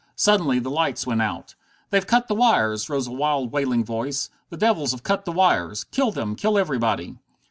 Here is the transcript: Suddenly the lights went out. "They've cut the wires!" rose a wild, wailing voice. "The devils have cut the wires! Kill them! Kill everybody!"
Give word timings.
Suddenly 0.15 0.57
the 0.57 0.71
lights 0.71 1.05
went 1.05 1.21
out. 1.21 1.53
"They've 1.91 2.07
cut 2.07 2.27
the 2.27 2.33
wires!" 2.33 2.89
rose 2.89 3.05
a 3.05 3.11
wild, 3.11 3.51
wailing 3.51 3.85
voice. 3.85 4.31
"The 4.49 4.57
devils 4.57 4.93
have 4.93 5.03
cut 5.03 5.25
the 5.25 5.31
wires! 5.31 5.83
Kill 5.83 6.09
them! 6.09 6.35
Kill 6.35 6.57
everybody!" 6.57 7.17